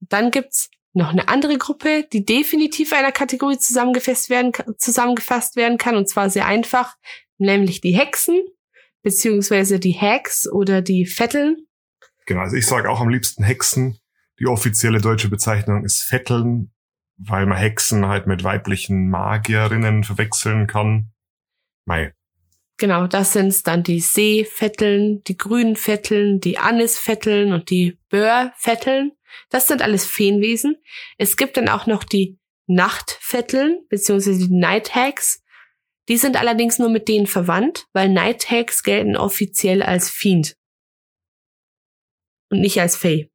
Dann 0.00 0.30
gibt's 0.30 0.70
noch 0.92 1.10
eine 1.10 1.28
andere 1.28 1.58
Gruppe, 1.58 2.06
die 2.12 2.24
definitiv 2.24 2.92
einer 2.92 3.12
Kategorie 3.12 3.58
zusammengefasst 3.58 4.30
werden, 4.30 4.52
zusammengefasst 4.78 5.56
werden 5.56 5.78
kann, 5.78 5.96
und 5.96 6.08
zwar 6.08 6.30
sehr 6.30 6.46
einfach, 6.46 6.96
nämlich 7.38 7.80
die 7.80 7.96
Hexen, 7.96 8.42
beziehungsweise 9.02 9.78
die 9.78 9.94
Hacks 9.94 10.50
oder 10.50 10.82
die 10.82 11.06
Vetteln. 11.06 11.66
Genau, 12.26 12.40
also 12.40 12.56
ich 12.56 12.66
sage 12.66 12.90
auch 12.90 13.00
am 13.00 13.08
liebsten 13.08 13.44
Hexen. 13.44 13.98
Die 14.38 14.46
offizielle 14.46 15.00
deutsche 15.00 15.28
Bezeichnung 15.28 15.84
ist 15.84 16.02
Vetteln, 16.02 16.72
weil 17.16 17.46
man 17.46 17.58
Hexen 17.58 18.06
halt 18.06 18.26
mit 18.26 18.44
weiblichen 18.44 19.08
Magierinnen 19.08 20.04
verwechseln 20.04 20.66
kann. 20.66 21.10
Mei. 21.84 22.12
Genau, 22.76 23.08
das 23.08 23.32
sind 23.32 23.66
dann 23.66 23.82
die 23.82 23.98
Seefetteln, 23.98 25.24
die 25.24 25.36
Grünfetteln, 25.36 26.38
die 26.38 26.58
Anisfetteln 26.58 27.52
und 27.52 27.70
die 27.70 27.98
Börfetteln. 28.08 29.12
Das 29.50 29.66
sind 29.66 29.82
alles 29.82 30.06
Feenwesen. 30.06 30.76
Es 31.16 31.36
gibt 31.36 31.56
dann 31.56 31.68
auch 31.68 31.86
noch 31.86 32.04
die 32.04 32.38
Nachtfetteln, 32.66 33.86
beziehungsweise 33.88 34.48
die 34.48 34.54
Nighthags. 34.54 35.42
Die 36.08 36.16
sind 36.16 36.36
allerdings 36.36 36.78
nur 36.78 36.90
mit 36.90 37.08
denen 37.08 37.26
verwandt, 37.26 37.86
weil 37.92 38.08
Nighthags 38.08 38.82
gelten 38.82 39.16
offiziell 39.16 39.82
als 39.82 40.10
Fiend. 40.10 40.56
Und 42.50 42.60
nicht 42.60 42.80
als 42.80 42.96
Fee. 42.96 43.30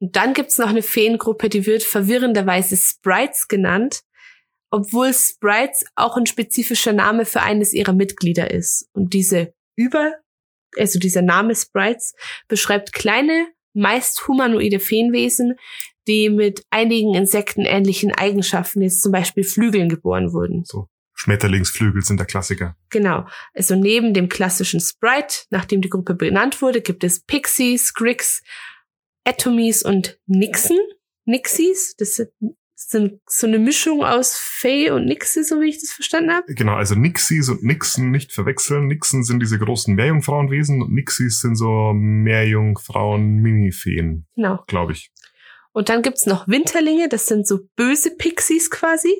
Und 0.00 0.16
dann 0.16 0.34
gibt's 0.34 0.58
noch 0.58 0.68
eine 0.68 0.82
Feengruppe, 0.82 1.48
die 1.48 1.64
wird 1.64 1.84
verwirrenderweise 1.84 2.76
Sprites 2.76 3.46
genannt, 3.46 4.02
obwohl 4.70 5.14
Sprites 5.14 5.84
auch 5.94 6.16
ein 6.16 6.26
spezifischer 6.26 6.92
Name 6.92 7.24
für 7.24 7.42
eines 7.42 7.72
ihrer 7.72 7.92
Mitglieder 7.92 8.50
ist. 8.50 8.88
Und 8.94 9.12
diese 9.12 9.54
Über, 9.76 10.14
also 10.76 10.98
dieser 10.98 11.22
Name 11.22 11.54
Sprites, 11.54 12.14
beschreibt 12.48 12.92
kleine, 12.92 13.46
meist 13.74 14.26
humanoide 14.28 14.80
Feenwesen, 14.80 15.56
die 16.06 16.30
mit 16.30 16.64
einigen 16.70 17.14
insektenähnlichen 17.14 18.12
Eigenschaften, 18.12 18.82
jetzt 18.82 19.02
zum 19.02 19.12
Beispiel 19.12 19.44
Flügeln, 19.44 19.88
geboren 19.88 20.32
wurden. 20.32 20.64
So. 20.64 20.88
Schmetterlingsflügel 21.14 22.02
sind 22.02 22.18
der 22.18 22.26
Klassiker. 22.26 22.76
Genau. 22.90 23.26
Also 23.54 23.76
neben 23.76 24.12
dem 24.12 24.28
klassischen 24.28 24.80
Sprite, 24.80 25.44
nachdem 25.50 25.80
die 25.80 25.90
Gruppe 25.90 26.14
benannt 26.14 26.60
wurde, 26.62 26.80
gibt 26.80 27.04
es 27.04 27.20
Pixies, 27.20 27.94
Gricks, 27.94 28.42
Atomies 29.24 29.84
und 29.84 30.18
Nixon. 30.26 30.78
Nixies, 31.24 31.94
das 31.96 32.16
sind 32.16 32.30
so 32.90 33.46
eine 33.46 33.58
Mischung 33.58 34.04
aus 34.04 34.36
Fey 34.36 34.90
und 34.90 35.06
Nixie, 35.06 35.44
so 35.44 35.60
wie 35.60 35.68
ich 35.68 35.80
das 35.80 35.92
verstanden 35.92 36.32
habe. 36.32 36.52
Genau, 36.54 36.74
also 36.74 36.94
Nixies 36.94 37.48
und 37.48 37.62
Nixon 37.62 38.10
nicht 38.10 38.32
verwechseln. 38.32 38.86
Nixon 38.86 39.24
sind 39.24 39.40
diese 39.40 39.58
großen 39.58 39.94
Meerjungfrauenwesen 39.94 40.82
und 40.82 40.92
Nixies 40.92 41.40
sind 41.40 41.56
so 41.56 41.92
Meerjungfrauen-Mini-Feen. 41.94 44.26
Genau. 44.34 44.62
Glaube 44.66 44.92
ich. 44.92 45.10
Und 45.72 45.88
dann 45.88 46.02
gibt's 46.02 46.26
noch 46.26 46.46
Winterlinge, 46.48 47.08
das 47.08 47.26
sind 47.26 47.46
so 47.46 47.60
böse 47.76 48.10
Pixies 48.16 48.70
quasi. 48.70 49.14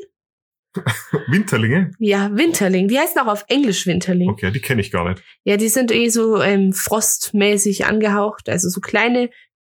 Winterlinge? 1.29 1.93
Ja, 1.99 2.35
Winterling. 2.35 2.89
Die 2.89 2.99
heißen 2.99 3.21
auch 3.21 3.27
auf 3.27 3.45
Englisch 3.49 3.87
Winterling. 3.87 4.31
Okay, 4.31 4.51
die 4.51 4.61
kenne 4.61 4.81
ich 4.81 4.91
gar 4.91 5.09
nicht. 5.09 5.23
Ja, 5.45 5.57
die 5.57 5.69
sind 5.69 5.93
eh 5.93 6.09
so 6.09 6.41
ähm, 6.41 6.73
frostmäßig 6.73 7.87
angehaucht, 7.87 8.49
also 8.49 8.69
so 8.69 8.81
kleine 8.81 9.31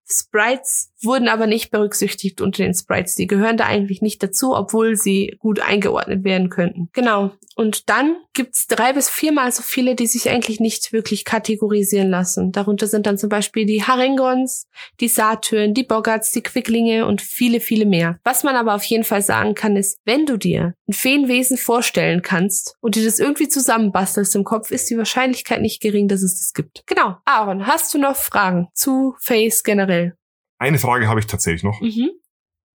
Sprites 0.10 0.89
wurden 1.04 1.28
aber 1.28 1.48
nicht 1.48 1.72
berücksichtigt 1.72 2.42
unter 2.42 2.64
den 2.64 2.74
Sprites. 2.74 3.16
Die 3.16 3.28
gehören 3.28 3.58
da 3.58 3.66
eigentlich 3.66 4.02
nicht 4.02 4.22
dazu, 4.22 4.56
obwohl 4.56 4.96
sie 4.96 5.36
gut 5.40 5.60
eingeordnet 5.60 6.24
werden 6.24 6.50
könnten. 6.50 6.90
Genau. 6.94 7.32
Und 7.56 7.90
dann 7.90 8.16
gibt's 8.34 8.68
drei 8.68 8.94
bis 8.94 9.10
viermal 9.10 9.52
so 9.52 9.62
viele, 9.62 9.96
die 9.96 10.08
sich 10.08 10.30
eigentlich 10.30 10.60
nicht 10.60 10.94
wirklich 10.94 11.26
kategorisieren 11.26 12.10
lassen. 12.10 12.52
Darunter 12.52 12.88
sind 12.88 13.06
dann 13.06 13.18
zum 13.18 13.30
Beispiel 13.30 13.66
die 13.66 13.84
Haringons, 13.84 14.68
die 15.00 15.10
Satyren, 15.10 15.74
die 15.74 15.84
Boggarts, 15.84 16.32
die 16.32 16.42
Quicklinge 16.42 17.06
und 17.06 17.22
viele, 17.22 17.60
viele 17.60 17.86
mehr. 17.86 18.20
Was 18.24 18.44
man 18.44 18.56
aber 18.56 18.76
auf 18.76 18.84
jeden 18.84 19.04
Fall 19.04 19.22
sagen 19.22 19.56
kann, 19.56 19.76
ist, 19.76 19.98
wenn 20.06 20.26
du 20.26 20.38
dir 20.38 20.74
ein 20.88 20.94
Feenwesen 20.94 21.58
vorstellen 21.58 22.22
kannst 22.22 22.76
und 22.80 22.96
dir 22.96 23.04
das 23.04 23.20
irgendwie 23.20 23.50
zusammenbastelst 23.50 24.36
im 24.36 24.44
Kopf, 24.44 24.72
ist 24.72 24.90
die 24.90 24.98
Wahrscheinlichkeit 24.98 25.62
nicht 25.62 25.82
gering, 25.82 26.08
dass 26.08 26.22
es 26.22 26.40
das 26.40 26.54
gibt. 26.54 26.84
Genau. 26.86 27.18
Aaron, 27.26 27.68
hast 27.68 27.94
du 27.94 27.98
noch 27.98 28.16
Fragen 28.16 28.70
zu 28.74 29.16
Face 29.20 29.64
generell? 29.64 30.16
Eine 30.60 30.78
Frage 30.78 31.08
habe 31.08 31.20
ich 31.20 31.26
tatsächlich 31.26 31.64
noch. 31.64 31.82
Mhm. 31.82 32.12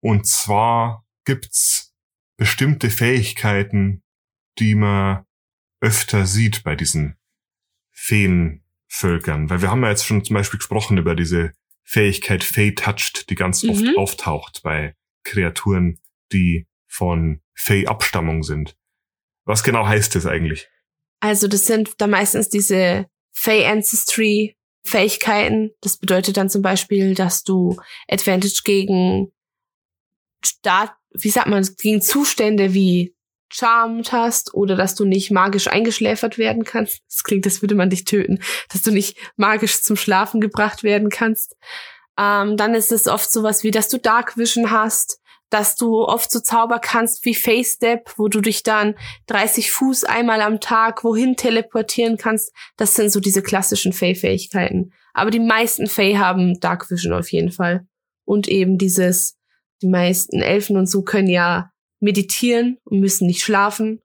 Und 0.01 0.25
zwar 0.25 1.05
gibt's 1.25 1.93
bestimmte 2.37 2.89
Fähigkeiten, 2.89 4.03
die 4.57 4.75
man 4.75 5.25
öfter 5.81 6.25
sieht 6.25 6.63
bei 6.63 6.75
diesen 6.75 7.17
Feenvölkern. 7.91 9.49
Weil 9.49 9.61
wir 9.61 9.69
haben 9.69 9.83
ja 9.83 9.89
jetzt 9.89 10.05
schon 10.05 10.23
zum 10.23 10.33
Beispiel 10.33 10.57
gesprochen 10.57 10.97
über 10.97 11.15
diese 11.15 11.51
Fähigkeit 11.83 12.43
Fey 12.43 12.73
Touched, 12.73 13.29
die 13.29 13.35
ganz 13.35 13.63
mhm. 13.63 13.71
oft 13.71 13.97
auftaucht 13.97 14.61
bei 14.63 14.95
Kreaturen, 15.23 15.99
die 16.31 16.67
von 16.87 17.41
Fey-Abstammung 17.53 18.43
sind. 18.43 18.77
Was 19.45 19.63
genau 19.63 19.85
heißt 19.85 20.15
das 20.15 20.25
eigentlich? 20.25 20.69
Also 21.19 21.47
das 21.47 21.65
sind 21.65 21.99
da 21.99 22.07
meistens 22.07 22.49
diese 22.49 23.07
Fey 23.31 23.65
Ancestry 23.65 24.55
Fähigkeiten. 24.85 25.71
Das 25.81 25.97
bedeutet 25.97 26.37
dann 26.37 26.49
zum 26.49 26.61
Beispiel, 26.61 27.15
dass 27.15 27.43
du 27.43 27.77
Advantage 28.07 28.61
gegen 28.63 29.31
Start, 30.43 30.91
wie 31.11 31.29
sagt 31.29 31.47
man, 31.47 31.67
gegen 31.77 32.01
Zustände 32.01 32.73
wie 32.73 33.15
Charmed 33.51 34.11
hast 34.11 34.53
oder 34.53 34.75
dass 34.75 34.95
du 34.95 35.05
nicht 35.05 35.31
magisch 35.31 35.67
eingeschläfert 35.67 36.37
werden 36.37 36.63
kannst. 36.63 37.01
Das 37.07 37.23
klingt, 37.23 37.45
als 37.45 37.61
würde 37.61 37.75
man 37.75 37.89
dich 37.89 38.03
töten. 38.03 38.39
Dass 38.69 38.81
du 38.81 38.91
nicht 38.91 39.17
magisch 39.37 39.81
zum 39.83 39.95
Schlafen 39.95 40.41
gebracht 40.41 40.83
werden 40.83 41.09
kannst. 41.09 41.55
Ähm, 42.17 42.57
dann 42.57 42.73
ist 42.75 42.91
es 42.91 43.07
oft 43.07 43.31
sowas 43.31 43.63
wie, 43.63 43.71
dass 43.71 43.89
du 43.89 43.99
Dark 43.99 44.37
Vision 44.37 44.71
hast, 44.71 45.19
dass 45.53 45.75
du 45.75 46.03
oft 46.03 46.31
so 46.31 46.39
Zauber 46.39 46.79
kannst 46.79 47.24
wie 47.25 47.36
Face 47.36 47.74
Step, 47.74 48.13
wo 48.17 48.27
du 48.27 48.41
dich 48.41 48.63
dann 48.63 48.95
30 49.27 49.72
Fuß 49.72 50.03
einmal 50.03 50.41
am 50.41 50.60
Tag 50.60 51.03
wohin 51.03 51.36
teleportieren 51.36 52.17
kannst. 52.17 52.51
Das 52.75 52.95
sind 52.95 53.12
so 53.12 53.19
diese 53.19 53.43
klassischen 53.43 53.93
Fey-Fähigkeiten. 53.93 54.93
Aber 55.13 55.29
die 55.29 55.39
meisten 55.39 55.86
Fae 55.86 56.17
haben 56.17 56.60
Dark 56.60 56.89
Vision 56.89 57.13
auf 57.13 57.31
jeden 57.31 57.51
Fall. 57.51 57.86
Und 58.25 58.48
eben 58.48 58.79
dieses, 58.79 59.38
die 59.83 59.89
meisten 59.89 60.41
Elfen 60.41 60.75
und 60.75 60.89
so 60.89 61.03
können 61.03 61.29
ja 61.29 61.72
meditieren 62.00 62.79
und 62.86 63.00
müssen 63.00 63.27
nicht 63.27 63.43
schlafen. 63.43 64.01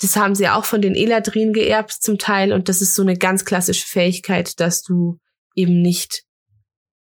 Das 0.00 0.16
haben 0.16 0.34
sie 0.34 0.48
auch 0.48 0.64
von 0.64 0.80
den 0.80 0.94
Eladrin 0.94 1.52
geerbt 1.52 1.92
zum 1.92 2.16
Teil. 2.16 2.54
Und 2.54 2.70
das 2.70 2.80
ist 2.80 2.94
so 2.94 3.02
eine 3.02 3.18
ganz 3.18 3.44
klassische 3.44 3.86
Fähigkeit, 3.86 4.58
dass 4.60 4.82
du 4.82 5.18
eben 5.54 5.82
nicht 5.82 6.24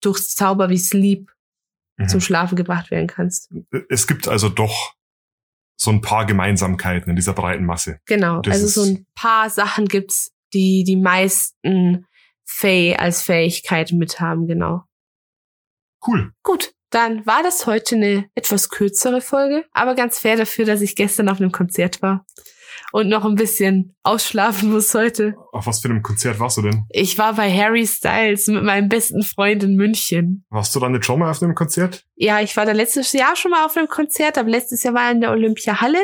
durchs 0.00 0.34
Zauber 0.34 0.68
wie 0.68 0.78
Sleep 0.78 1.30
mhm. 1.96 2.08
zum 2.08 2.20
Schlafen 2.20 2.56
gebracht 2.56 2.90
werden 2.90 3.06
kannst. 3.06 3.50
Es 3.88 4.06
gibt 4.06 4.28
also 4.28 4.48
doch 4.48 4.94
so 5.78 5.90
ein 5.90 6.00
paar 6.00 6.26
Gemeinsamkeiten 6.26 7.10
in 7.10 7.16
dieser 7.16 7.34
breiten 7.34 7.64
Masse. 7.64 8.00
Genau, 8.06 8.40
das 8.40 8.62
also 8.62 8.82
so 8.82 8.90
ein 8.90 9.06
paar 9.14 9.50
Sachen 9.50 9.86
gibt's, 9.86 10.32
die 10.54 10.84
die 10.84 10.96
meisten 10.96 12.06
Fae 12.44 12.96
als 12.96 13.22
Fähigkeit 13.22 13.92
mit 13.92 14.20
haben, 14.20 14.46
genau. 14.46 14.84
Cool. 16.06 16.32
Gut, 16.42 16.72
dann 16.90 17.26
war 17.26 17.42
das 17.42 17.66
heute 17.66 17.96
eine 17.96 18.30
etwas 18.34 18.70
kürzere 18.70 19.20
Folge, 19.20 19.64
aber 19.72 19.94
ganz 19.94 20.18
fair 20.18 20.36
dafür, 20.36 20.64
dass 20.64 20.80
ich 20.80 20.94
gestern 20.94 21.28
auf 21.28 21.40
einem 21.40 21.52
Konzert 21.52 22.00
war 22.00 22.24
und 22.92 23.08
noch 23.08 23.24
ein 23.24 23.34
bisschen 23.34 23.94
ausschlafen 24.02 24.70
muss 24.70 24.94
heute. 24.94 25.34
Auf 25.52 25.66
was 25.66 25.80
für 25.80 25.88
einem 25.88 26.02
Konzert 26.02 26.38
warst 26.38 26.56
du 26.56 26.62
denn? 26.62 26.84
Ich 26.90 27.18
war 27.18 27.34
bei 27.34 27.50
Harry 27.52 27.86
Styles 27.86 28.46
mit 28.48 28.62
meinem 28.62 28.88
besten 28.88 29.22
Freund 29.22 29.62
in 29.64 29.76
München. 29.76 30.44
Warst 30.50 30.74
du 30.74 30.80
dann 30.80 30.92
nicht 30.92 31.04
schon 31.04 31.18
mal 31.18 31.30
auf 31.30 31.42
einem 31.42 31.54
Konzert? 31.54 32.04
Ja, 32.14 32.40
ich 32.40 32.56
war 32.56 32.64
da 32.64 32.72
letztes 32.72 33.12
Jahr 33.12 33.36
schon 33.36 33.50
mal 33.50 33.64
auf 33.66 33.76
einem 33.76 33.88
Konzert, 33.88 34.38
aber 34.38 34.48
letztes 34.48 34.82
Jahr 34.82 34.94
war 34.94 35.06
er 35.06 35.12
in 35.12 35.20
der 35.20 35.30
Olympiahalle 35.32 35.98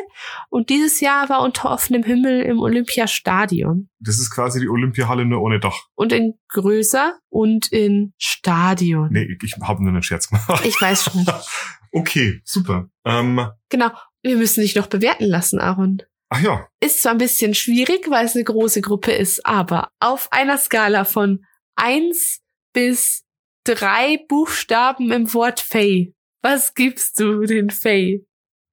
und 0.49 0.69
dieses 0.69 1.01
Jahr 1.01 1.29
war 1.29 1.43
unter 1.43 1.71
offenem 1.71 2.03
Himmel 2.03 2.43
im 2.43 2.59
Olympiastadion. 2.59 3.89
Das 4.01 4.19
ist 4.19 4.31
quasi 4.31 4.61
die 4.61 4.69
Olympiahalle 4.69 5.25
nur 5.25 5.41
ohne 5.41 5.61
Dach. 5.61 5.87
Und 5.95 6.13
in 6.13 6.35
größer 6.49 7.15
und 7.29 7.71
in 7.71 8.13
Stadion. 8.19 9.09
Nee, 9.11 9.39
ich 9.43 9.55
habe 9.63 9.83
nur 9.83 9.93
einen 9.93 10.03
Scherz 10.03 10.29
gemacht. 10.29 10.65
Ich 10.65 10.81
weiß 10.81 11.05
schon. 11.05 11.25
okay, 11.93 12.41
super. 12.45 12.89
Ähm, 13.05 13.47
genau. 13.69 13.91
Wir 14.23 14.37
müssen 14.37 14.61
dich 14.61 14.77
noch 14.77 14.87
bewerten 14.87 15.25
lassen, 15.25 15.59
Aaron. 15.59 15.99
Ach 16.35 16.41
ja. 16.41 16.67
Ist 16.81 17.03
zwar 17.03 17.13
ein 17.13 17.19
bisschen 17.19 17.53
schwierig, 17.53 18.09
weil 18.09 18.25
es 18.25 18.35
eine 18.35 18.45
große 18.45 18.81
Gruppe 18.81 19.13
ist, 19.13 19.45
aber 19.45 19.93
auf 20.01 20.33
einer 20.33 20.57
Skala 20.57 21.05
von 21.05 21.45
eins 21.77 22.41
bis 22.73 23.25
drei 23.65 24.19
Buchstaben 24.29 25.13
im 25.13 25.35
Wort 25.35 25.61
Fey, 25.61 26.15
was 26.41 26.73
gibst 26.73 27.21
du 27.21 27.43
den 27.43 27.69
Fey? 27.69 28.27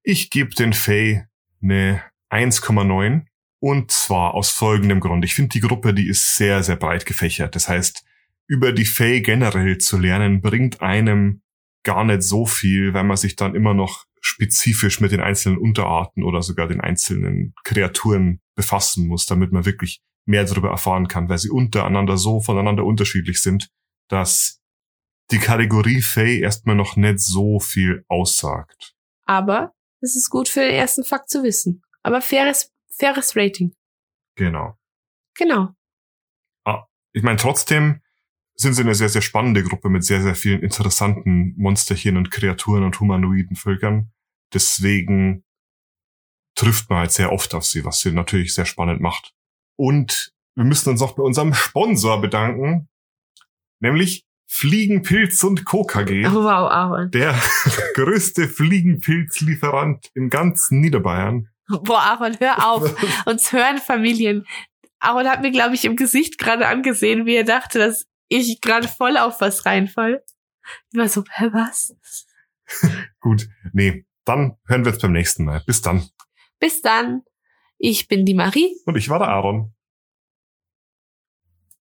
Ich 0.04 0.30
gebe 0.30 0.56
den 0.56 0.72
Fey 0.72 1.26
eine 1.62 2.02
1,9 2.30 3.26
und 3.60 3.92
zwar 3.92 4.36
aus 4.36 4.52
folgendem 4.52 5.02
Grund. 5.02 5.26
Ich 5.26 5.36
finde 5.36 5.50
die 5.50 5.60
Gruppe, 5.60 5.94
die 5.94 6.08
ist 6.08 6.38
sehr, 6.38 6.64
sehr 6.64 6.78
breit 6.78 7.06
gefächert. 7.06 7.56
Das 7.56 7.68
heißt, 7.68 8.06
über 8.48 8.72
die 8.72 8.86
Fey 8.86 9.20
generell 9.22 9.80
zu 9.80 9.98
lernen, 9.98 10.40
bringt 10.40 10.80
einem 10.80 11.42
gar 11.84 12.06
nicht 12.06 12.24
so 12.24 12.46
viel, 12.46 12.94
wenn 12.94 13.08
man 13.08 13.18
sich 13.18 13.36
dann 13.36 13.54
immer 13.54 13.74
noch 13.74 14.06
spezifisch 14.22 15.00
mit 15.00 15.12
den 15.12 15.22
einzelnen 15.22 15.58
Unterarten 15.58 16.24
oder 16.24 16.42
sogar 16.42 16.68
den 16.68 16.82
einzelnen 16.82 17.54
Kreaturen 17.64 18.42
befassen 18.56 19.08
muss, 19.08 19.26
damit 19.26 19.52
man 19.52 19.66
wirklich 19.66 20.02
mehr 20.26 20.44
darüber 20.44 20.70
erfahren 20.70 21.08
kann, 21.08 21.30
weil 21.30 21.38
sie 21.38 21.50
untereinander 21.50 22.18
so 22.18 22.42
voneinander 22.42 22.86
unterschiedlich 22.86 23.42
sind, 23.42 23.70
dass 24.10 24.62
die 25.32 25.40
Kategorie 25.40 26.02
Fey 26.02 26.40
erstmal 26.40 26.76
noch 26.76 26.96
nicht 26.96 27.20
so 27.20 27.60
viel 27.60 28.04
aussagt. 28.08 28.96
Aber 29.26 29.74
es 30.02 30.16
ist 30.16 30.30
gut 30.30 30.50
für 30.50 30.62
den 30.62 30.74
ersten 30.74 31.04
Fakt 31.04 31.30
zu 31.30 31.44
wissen. 31.44 31.84
Aber 32.04 32.22
faires, 32.22 32.72
faires 32.90 33.36
Rating. 33.36 33.74
Genau. 34.36 34.78
Genau. 35.36 35.70
Ah, 36.66 36.86
ich 37.14 37.24
meine, 37.24 37.38
trotzdem 37.38 38.02
sind 38.60 38.74
sie 38.74 38.82
eine 38.82 38.94
sehr, 38.94 39.08
sehr 39.08 39.22
spannende 39.22 39.64
Gruppe 39.64 39.90
mit 39.90 40.04
sehr, 40.04 40.22
sehr 40.22 40.36
vielen 40.36 40.62
interessanten 40.62 41.54
Monsterchen 41.58 42.18
und 42.18 42.30
Kreaturen 42.30 42.84
und 42.84 43.00
humanoiden 43.00 43.56
Völkern. 43.56 44.12
Deswegen 44.54 45.46
trifft 46.56 46.90
man 46.90 47.00
halt 47.00 47.12
sehr 47.12 47.32
oft 47.32 47.54
auf 47.56 47.66
sie, 47.66 47.86
was 47.86 48.02
sie 48.02 48.12
natürlich 48.12 48.54
sehr 48.54 48.66
spannend 48.66 49.00
macht. 49.00 49.34
Und 49.78 50.34
wir 50.56 50.66
müssen 50.66 50.90
uns 50.90 51.02
auch 51.02 51.16
bei 51.16 51.24
unserem 51.24 51.54
Sponsor 51.54 52.20
bedanken, 52.20 52.90
nämlich 53.80 54.26
Fliegenpilz 54.52 55.42
und 55.44 55.64
Co. 55.64 55.86
KG. 55.86 56.26
Oh, 56.26 56.44
wow, 56.44 56.70
Aaron. 56.70 57.12
Der 57.12 57.40
größte 57.94 58.50
Fliegenpilzlieferant 58.50 60.12
im 60.16 60.30
ganzen 60.30 60.82
Niederbayern. 60.82 61.48
Boah, 61.70 62.02
Aaron, 62.02 62.36
hör 62.40 62.68
auf. 62.68 62.94
Uns 63.26 63.54
hören 63.54 63.78
Familien. 63.78 64.46
Aaron 65.00 65.30
hat 65.30 65.44
mir, 65.44 65.52
glaube 65.52 65.76
ich, 65.76 65.86
im 65.86 65.96
Gesicht 65.96 66.40
gerade 66.40 66.68
angesehen, 66.68 67.26
wie 67.26 67.36
er 67.36 67.46
dachte, 67.46 67.80
dass 67.80 68.09
ich 68.30 68.62
gerade 68.62 68.88
voll 68.88 69.18
auf 69.18 69.42
was 69.42 69.66
reinfall. 69.66 70.24
Ich 70.92 71.00
war 71.00 71.10
so, 71.10 71.24
hä, 71.30 71.50
was? 71.52 71.96
Gut, 73.20 73.50
nee, 73.74 74.06
dann 74.26 74.58
hören 74.68 74.86
wir 74.86 74.94
uns 74.94 75.02
beim 75.02 75.12
nächsten 75.12 75.46
Mal. 75.46 75.64
Bis 75.66 75.82
dann. 75.82 76.08
Bis 76.60 76.82
dann. 76.82 77.24
Ich 77.78 78.08
bin 78.08 78.26
die 78.26 78.34
Marie. 78.34 78.76
Und 78.86 78.98
ich 78.98 79.10
war 79.10 79.20
der 79.20 79.30
Aaron. 79.30 79.74